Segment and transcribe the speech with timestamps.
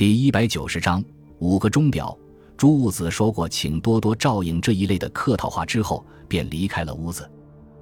[0.00, 1.04] 第一百九十章
[1.40, 2.18] 五个钟表。
[2.56, 7.30] 朱兀子说过“请多多照应”这一类的客套话之后，便离开了屋子。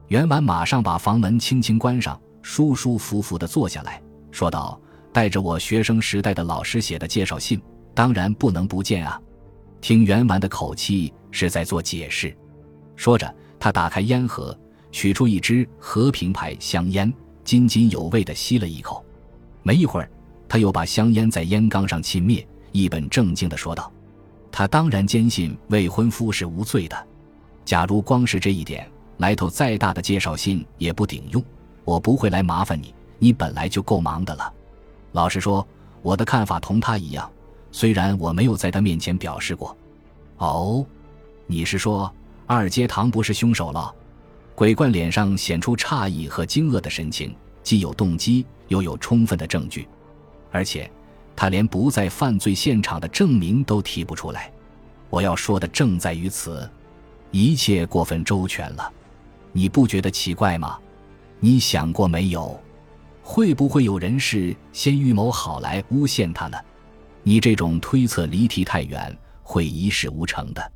[0.08, 4.02] 袁婉马上把房门轻轻关上，舒舒服服地坐下来
[4.32, 4.80] 说道
[5.14, 7.62] ：“带着我学生时代的老师写的介绍信，
[7.94, 9.22] 当然不能不见啊。”
[9.80, 12.36] 听袁婉的口气是在做解释。
[12.96, 14.58] 说着，他打开烟盒，
[14.90, 17.14] 取出一支和平牌香烟，
[17.44, 19.04] 津津有味地吸了一口。
[19.62, 20.10] 没一会儿，
[20.48, 23.92] 他又把香烟在烟缸上沁灭，一本正经地说道。
[24.50, 27.06] 他当然坚信未婚夫是无罪的。
[27.64, 31.44] 假如光是这一点，来头再大的介绍信也不顶用。
[31.84, 34.52] 我不会来麻烦你，你本来就够忙的了。
[35.12, 35.66] 老实说，
[36.02, 37.30] 我的看法同他一样，
[37.70, 39.76] 虽然我没有在他面前表示过。
[40.38, 40.84] 哦，
[41.46, 42.10] 你是说
[42.46, 43.94] 二阶堂不是凶手了？
[44.54, 49.86] 鬼怪脸上显出诧异和惊愕的神情，既有动机，又有充分的证据，
[50.50, 50.90] 而且。
[51.40, 54.50] 他连不在犯罪现场的证明都提不出来，
[55.08, 56.68] 我要说的正在于此，
[57.30, 58.92] 一切过分周全了，
[59.52, 60.76] 你不觉得奇怪吗？
[61.38, 62.60] 你想过没有，
[63.22, 66.58] 会不会有人事先预谋好来诬陷他呢？
[67.22, 70.72] 你这种推测离题太远，会一事无成的。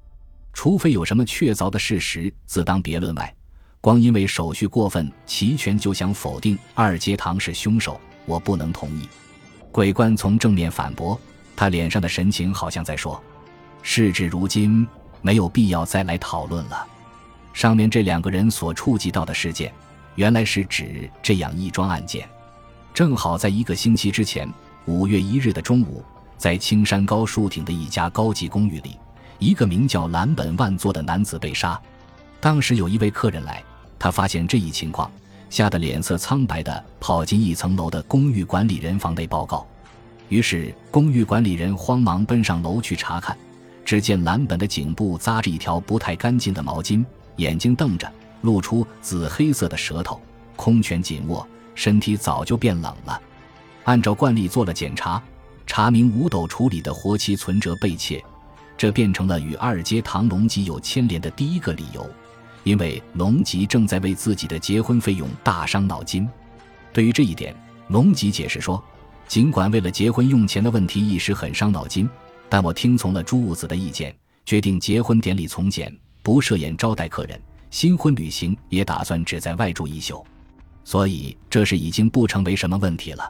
[0.53, 3.35] 除非有什么确凿的事实，自当别论外，
[3.81, 9.09] 光因为手续过分齐全就想否定二阶堂是凶手，我不能同意。
[9.73, 11.19] 鬼官从正面反驳，
[11.57, 13.21] 他脸上的神情好像在说
[13.81, 14.87] ：“事至如今，
[15.23, 16.87] 没有必要再来讨论了。
[17.55, 19.73] 上面这两个人所触及到的事件，
[20.15, 22.29] 原来是指这样一桩案件。
[22.93, 24.47] 正好在一个星期之前，
[24.85, 26.05] 五月一日的中午，
[26.37, 28.99] 在青山高树町的一家高级公寓里，
[29.39, 31.81] 一个名叫蓝本万作的男子被杀。
[32.43, 33.65] 当时有一位客人来，
[33.99, 35.11] 他发现这一情况。”
[35.53, 39.67] 吓得脸色苍白的跑进一层楼的公寓管理人房内报告，
[40.31, 43.37] 于是公寓管理人慌忙奔上楼去查看，
[43.85, 47.05] 只见蓝本的颈部扎着一条不太干净的毛巾，
[47.37, 50.19] 眼睛瞪着，露出紫黑色的舌头，
[50.57, 53.21] 空拳紧握，身体早就变冷了。
[53.85, 55.23] 按照惯例做了检查，
[55.67, 58.25] 查明五斗处理的活期存折被窃，
[58.75, 62.09] 这变成了与二阶唐龙吉有牵连的第一个理由。
[62.65, 66.29] 因为龙吉正在为自己的结婚费用大伤脑筋，
[66.93, 67.55] 对于这一点，
[67.89, 68.83] 龙吉解释说
[69.27, 72.09] ：“尽管为了结婚用钱的问题一时很伤脑筋，
[72.49, 74.15] 但我听从了朱兀子的意见，
[74.45, 75.93] 决定结婚典礼从简，
[76.23, 77.41] 不设宴招待客人，
[77.71, 80.25] 新婚旅行也打算只在外住一宿，
[80.85, 83.29] 所以这事已经不成为什么问题了。”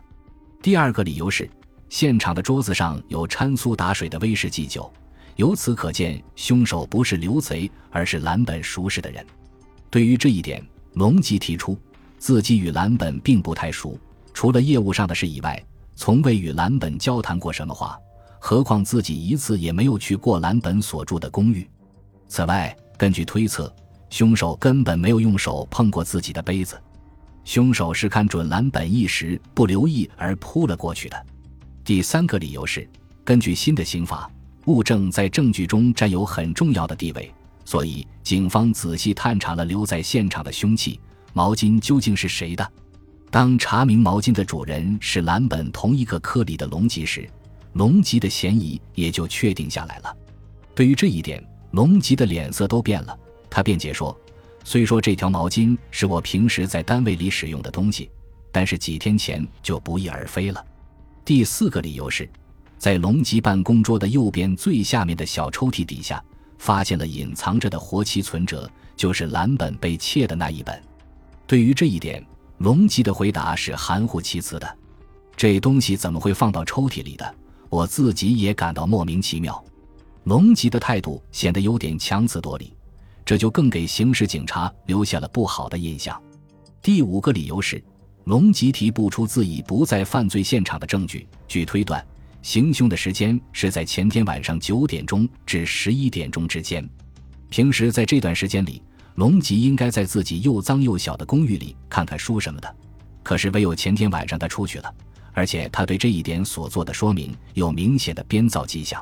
[0.62, 1.49] 第二个理由是，
[1.88, 4.93] 现场的桌子上有掺苏打水的威士忌酒。
[5.37, 9.25] 由此可见，凶手不是刘贼，而是蓝本熟识的人。
[9.91, 11.78] 对于这一点，龙吉提出
[12.19, 13.98] 自己与蓝本并不太熟，
[14.34, 15.62] 除了业务上的事以外，
[15.94, 17.98] 从未与蓝本交谈过什么话。
[18.38, 21.69] 何况自己一次也没有去过蓝本所住的公寓。
[22.26, 23.72] 此外，根据推测，
[24.10, 26.81] 凶手根本没有用手碰过自己的杯子。
[27.44, 31.26] 凶手是看准蓝本一时不留意而扑了过去的。
[31.84, 32.88] 第三个理由是，
[33.25, 34.31] 根据新的刑法。
[34.67, 37.33] 物证在证据中占有很重要的地位，
[37.65, 41.00] 所以警方仔细探查了留在现场的凶器
[41.33, 42.73] 毛巾究竟是谁的。
[43.31, 47.28] 当查明毛巾的主人是蓝本同一个科里的龙吉时，
[47.73, 50.17] 龙吉的嫌疑也就确定下来了。
[50.75, 51.43] 对于这一点，
[51.73, 53.19] 龙吉的脸色都变了。
[53.50, 54.17] 他辩解说
[54.65, 58.11] ：“虽说这条毛巾是我平时在单位里使用的东西，
[58.53, 60.65] 但是几天前就不翼而飞了。”
[61.25, 62.29] 第四个理由是。
[62.82, 66.20] 在龙吉办公桌的右边最下面的小抽屉底下，
[66.59, 70.82] 发现了隐藏着的活期存折，就是蓝本被窃的那一本。
[71.47, 72.26] 对于这一点，
[72.59, 74.78] 龙吉的回答是含糊其辞的
[75.37, 77.34] ：“这东西怎么会放到抽屉里的？
[77.69, 79.64] 我自己也感到莫名其妙。”
[80.26, 82.75] 龙吉的态度显得有点强词夺理，
[83.25, 86.20] 这就更给刑事警察留下了不好的印象。
[86.82, 87.81] 第五个理由是，
[88.25, 91.28] 龙吉提不出自己不在犯罪现场的证据。
[91.47, 92.04] 据推断。
[92.43, 96.87] 行凶的时间是在前天晚上九点钟至十一点钟之间。
[97.49, 98.83] 平时在这段时间里，
[99.15, 102.77] 龙吉应该在自己又脏又小的公寓里看看书什么的。
[103.23, 104.93] 可是唯有前天晚上他出去了，
[105.33, 109.00] 而且他对这一点所做的说明有明显的编造迹象。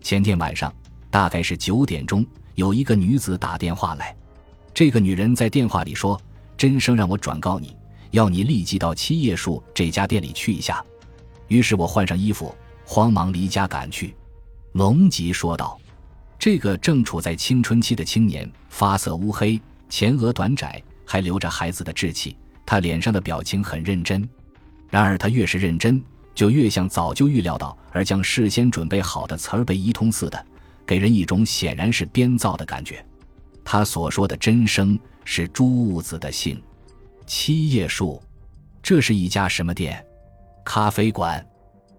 [0.00, 0.72] 前天晚上
[1.10, 2.24] 大概是九点钟，
[2.54, 4.14] 有一个女子打电话来，
[4.72, 6.20] 这个女人在电话里说
[6.56, 7.76] ：“真生让我转告你，
[8.12, 10.80] 要你立即到七叶树这家店里去一下。”
[11.48, 12.54] 于是我换上衣服。
[12.90, 14.16] 慌忙离家赶去，
[14.72, 15.78] 龙吉说道
[16.40, 22.34] ：“这个正处在青春期的青年，发色乌黑，前额短窄，还留着孩子的稚气。
[22.64, 24.26] 他脸上的表情很认真。
[24.88, 26.02] 然而他越是认真，
[26.34, 30.46] 就越像早就预料到而将事先准备好的词儿背一通似的，
[30.86, 33.04] 给人一种显然是编造的感觉。
[33.62, 36.58] 他所说的真声是朱兀子的姓。
[37.26, 38.22] 七叶树，
[38.82, 40.02] 这是一家什么店？
[40.64, 41.46] 咖啡馆。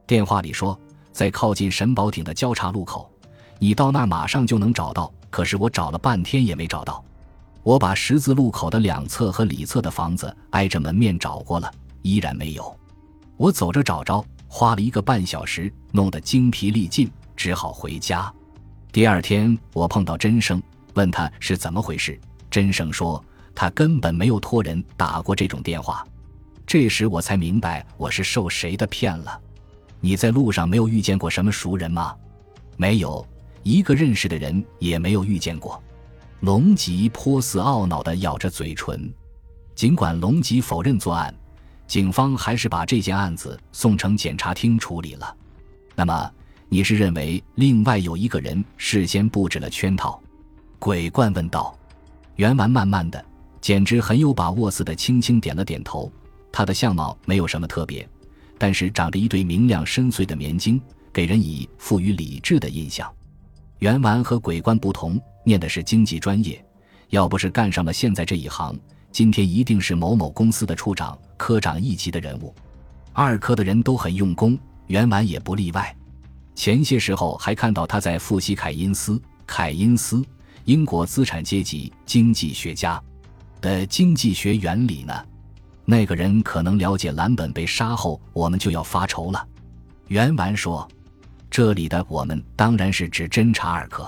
[0.09, 0.75] 电话里说
[1.11, 3.07] 在靠近沈宝町的交叉路口，
[3.59, 5.13] 你到那马上就能找到。
[5.29, 7.05] 可是我找了半天也没找到。
[7.61, 11.71] 我把十字路口的两侧和里侧的房子挨着门面找过了，
[12.01, 12.75] 依然没有。
[13.37, 18.33] 我走着找着，花了一个半小时，弄得精疲力尽，只好回家。
[18.91, 20.59] 第二天我碰到真生，
[20.95, 22.19] 问他是怎么回事。
[22.49, 23.23] 真生说。
[23.53, 26.03] 他根本没有托人打过这种电话，
[26.65, 29.39] 这时我才明白我是受谁的骗了。
[30.01, 32.15] 你在路上没有遇见过什么熟人吗？
[32.77, 33.25] 没有，
[33.63, 35.81] 一个认识的人也没有遇见过。
[36.41, 39.13] 龙吉颇似懊恼地咬着嘴唇。
[39.75, 41.33] 尽管龙吉否认作案，
[41.87, 45.35] 警方还是把这件案子送呈检察厅处理了。
[45.95, 46.31] 那么，
[46.69, 50.21] 你是认为另外有一个人事先布置了圈套？
[50.79, 51.77] 鬼怪问道。
[52.35, 53.23] 袁丸慢慢的。
[53.61, 56.09] 简直很有把握似的，轻轻点了点头。
[56.49, 58.07] 他的相貌没有什么特别，
[58.59, 60.79] 但是长着一对明亮深邃的眼睛，
[61.11, 63.11] 给人以富于理智的印象。
[63.79, 66.63] 袁完和鬼官不同，念的是经济专业，
[67.09, 68.77] 要不是干上了现在这一行，
[69.11, 72.53] 今天一定是某某公司的处长、科长一级的人物。
[73.13, 75.95] 二科的人都很用功，袁完也不例外。
[76.53, 80.21] 前些时候还看到他在复习凯因斯，凯因斯，
[80.65, 83.01] 英国资产阶级经济学家。
[83.61, 85.13] 的经济学原理呢？
[85.89, 89.43] 那个人可能了解蓝本被杀后，我们就要发愁了。
[90.09, 90.87] 袁丸说
[91.49, 94.07] ：“这里的我们当然是指侦查二科，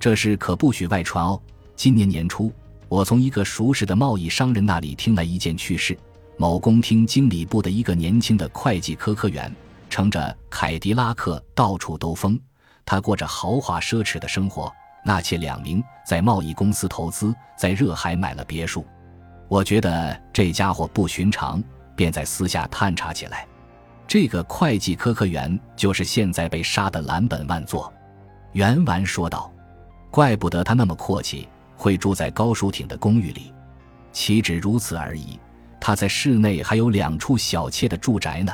[0.00, 1.40] 这事可不许外传哦。”
[1.76, 2.52] 今年年初，
[2.88, 5.96] 我从一个熟识的贸易商人那里听来一件趣事：
[6.36, 9.54] 某公厅经理部的一个年轻的会计科科员，
[9.88, 12.36] 乘着凯迪拉克到处兜风，
[12.84, 14.68] 他过着豪华奢侈的生活。
[15.04, 18.84] 纳妾两名，在贸易公司投资，在热海买了别墅。
[19.48, 21.62] 我觉得这家伙不寻常，
[21.94, 23.46] 便在私下探查起来。
[24.06, 27.92] 这个会计科科员就是现在被杀的蓝本万作。
[28.52, 29.52] 袁完说道
[30.10, 33.52] ：“怪不得他那么阔气，会住在高书挺的公寓里。
[34.12, 35.38] 岂止如此而已，
[35.80, 38.52] 他在室内还有两处小妾的住宅呢。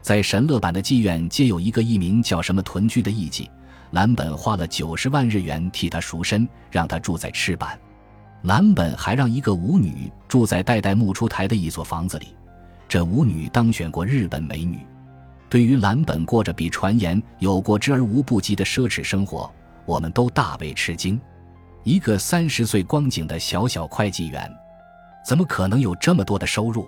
[0.00, 3.48] 在神乐版的妓院，皆有一个艺名叫什么屯居的艺妓。”
[3.92, 7.78] 蓝本花了九十万日元替他赎身，让他住在赤坂。
[8.42, 12.34] 蓝本还让一个舞女住在代代木出台的一所房子里。
[12.88, 14.78] 这舞女当选过日本美女。
[15.48, 19.50] 对于蓝本过着比传言有过之而无不及的奢侈生活，
[19.84, 21.20] 我们都大为吃惊。
[21.84, 24.50] 一个三十岁光景的小小会计员，
[25.24, 26.86] 怎么可能有这么多的收入？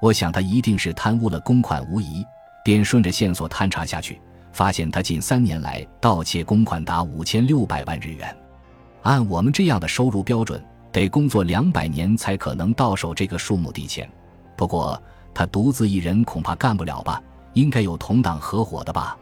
[0.00, 2.24] 我想他一定是贪污了公款无疑。
[2.64, 4.20] 便顺着线索探查下去。
[4.52, 8.34] 发现他近三年来盗窃公款达五千六百万日元，
[9.02, 10.64] 按我们这样的收入标准，
[10.96, 14.10] 得工作两百年才可能到手这个数目的钱。
[14.56, 14.98] 不过
[15.34, 17.22] 他独自一人恐怕干不了吧？
[17.52, 19.14] 应该有同党合伙的吧？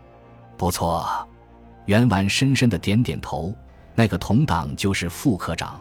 [0.56, 1.04] 不错，
[1.86, 3.52] 袁婉深深的点点头。
[3.96, 5.80] 那个同党就是副科长。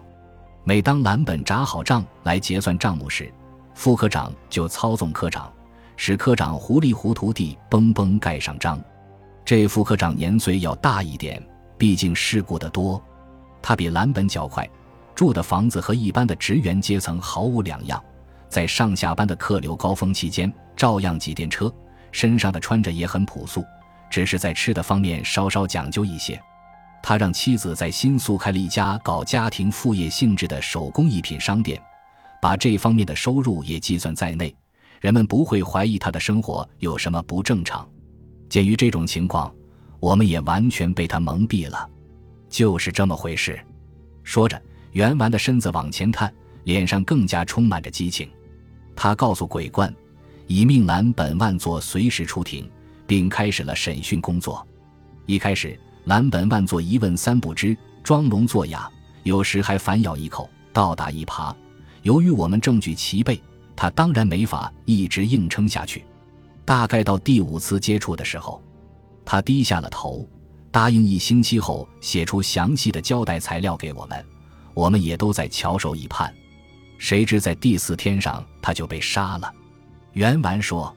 [0.63, 3.31] 每当蓝本扎好账来结算账目时，
[3.75, 5.53] 副科长就操纵科长，
[5.95, 8.81] 使科长糊里糊涂地嘣嘣盖上章。
[9.45, 11.39] 这副科长年岁要大一点，
[11.77, 12.99] 毕竟事故的多。
[13.61, 14.67] 他比蓝本较快，
[15.15, 18.01] 住的房子和一般的职员阶层毫无两样。
[18.49, 21.73] 在上下班的客流高峰期间，照样挤电车，
[22.11, 23.65] 身上的穿着也很朴素，
[24.09, 26.39] 只是在吃的方面稍稍讲究一些。
[27.01, 31.81] 他让妻子在新宿开了一家搞家庭副业性质的手工艺品商店，
[32.41, 34.55] 把这方面的收入也计算在内，
[35.01, 37.85] 人们不会怀疑他的生活有什么不正常。
[38.49, 39.53] 鉴于这种情况，
[39.99, 41.89] 我们也完全被他蒙蔽了，
[42.49, 43.59] 就是这么回事。
[44.23, 44.61] 说着，
[44.93, 46.33] 袁完的身子往前探，
[46.63, 48.29] 脸上更加充满着激情。
[48.95, 49.93] 他告诉鬼官，
[50.47, 52.69] 已命蓝本万作随时出庭，
[53.05, 54.65] 并开始了审讯工作。
[55.25, 58.87] 一开始，蓝本万作一问三不知，装聋作哑，
[59.23, 61.55] 有时还反咬一口，倒打一耙。
[62.03, 63.41] 由于我们证据齐备，
[63.75, 66.05] 他当然没法一直硬撑下去。
[66.65, 68.61] 大概到第五次接触的时候，
[69.25, 70.29] 他低下了头，
[70.69, 74.23] 答应一星期后写出详细的交代材料给我们。
[74.73, 76.33] 我们也都在翘首以盼。
[76.97, 79.53] 谁知在第四天上，他就被杀了。
[80.13, 80.95] 袁完说：“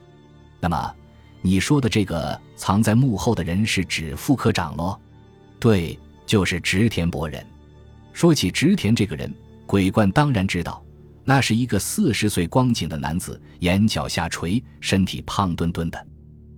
[0.59, 0.95] 那么，
[1.41, 4.97] 你说的这个藏在幕后的人是指副科长喽
[5.59, 7.45] ？”“对，就是植田博人。”
[8.13, 9.33] 说起植田这个人，
[9.65, 10.83] 鬼怪当然知道。
[11.23, 16.07] 那是一个四十岁光景的男子，眼角下垂，身体胖墩墩的。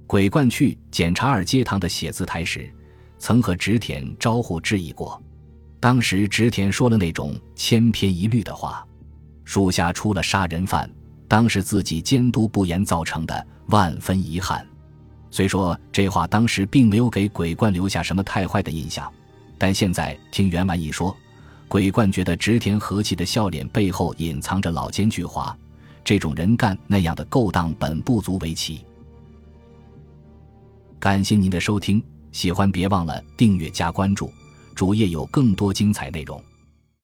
[0.06, 2.72] 鬼冠去检查二阶堂的写字台时，
[3.18, 5.22] 曾和植田招呼致意过。
[5.79, 8.86] 当时植田说了那种千篇一律的话
[9.45, 10.89] ：“属下出了杀人犯，
[11.27, 14.65] 当是自己监督不严造成的，万分遗憾。”
[15.31, 19.12] 虽说这话当时并没有给鬼冠留下什么太坏的印象，
[19.57, 21.15] 但现在听袁满一说，
[21.67, 25.53] 鬼冠觉得植田和气的笑脸背后隐藏着老奸巨猾。
[26.03, 28.83] 这种人干那样的勾当本不足为奇。
[31.00, 34.31] 感谢您的收听，喜欢别忘了订阅加关注，
[34.79, 36.41] 主页有更多精彩内容。